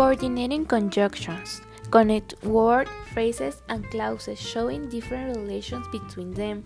[0.00, 1.60] Coordinating conjunctions
[1.90, 6.64] connect word, phrases, and clauses showing different relations between them,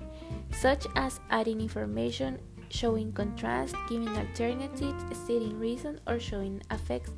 [0.52, 7.10] such as adding information, showing contrast, giving alternatives, stating reason, or showing affects.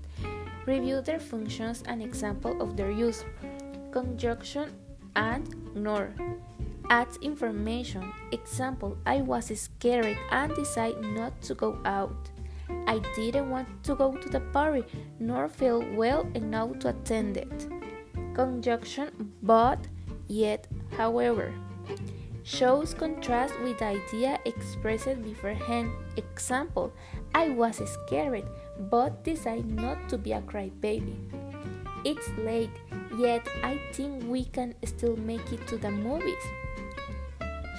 [0.65, 3.23] Review their functions and example of their use.
[3.93, 4.73] Conjunction
[5.17, 5.45] and
[5.75, 6.15] nor
[6.89, 8.11] adds information.
[8.33, 12.17] Example: I was scared and decided not to go out.
[12.87, 14.85] I didn't want to go to the party
[15.19, 17.69] nor feel well enough to attend it.
[18.35, 19.89] Conjunction but,
[20.29, 21.53] yet, however
[22.47, 25.91] shows contrast with the idea expressed beforehand.
[26.17, 26.93] Example
[27.35, 28.45] I was scared
[28.79, 31.17] but decided not to be a crybaby.
[32.05, 32.71] It's late,
[33.19, 36.45] yet I think we can still make it to the movies.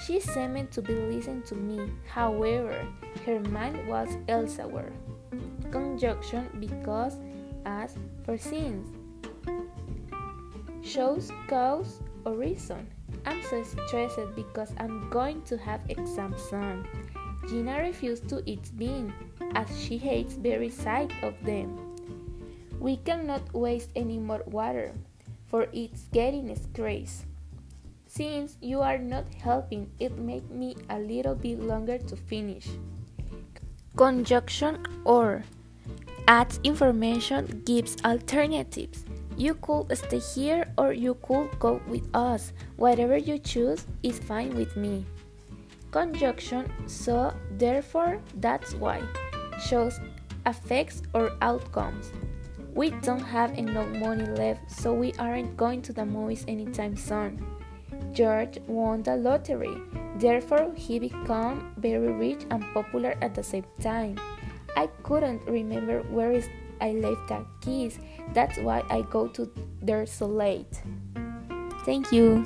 [0.06, 2.86] She seemed to be listening to me, however,
[3.26, 4.92] her mind was elsewhere.
[5.72, 7.18] Conjunction because,
[7.66, 8.88] as, for since.
[10.84, 12.88] Shows cause or reason.
[13.26, 16.88] I'm so stressed because I'm going to have exams soon.
[17.49, 19.14] Gina refused to eat beans
[19.55, 21.96] as she hates very sight of them.
[22.80, 24.93] We cannot waste any more water,
[25.48, 27.26] for it's getting scarce.
[28.18, 32.65] Since you are not helping, it makes me a little bit longer to finish.
[33.96, 35.43] Conjunction or
[36.27, 39.05] adds information, gives alternatives.
[39.37, 42.54] You could stay here or you could go with us.
[42.77, 45.05] Whatever you choose is fine with me.
[45.91, 48.99] Conjunction so, therefore, that's why
[49.62, 49.99] shows
[50.48, 52.12] effects or outcomes.
[52.74, 57.46] We don't have enough money left, so we aren't going to the movies anytime soon.
[58.13, 59.76] George won the lottery.
[60.17, 64.17] Therefore, he became very rich and popular at the same time.
[64.75, 66.47] I couldn't remember where is
[66.81, 68.00] I left the keys.
[68.34, 69.50] That's why I go to
[69.81, 70.81] there so late.
[71.86, 72.44] Thank you.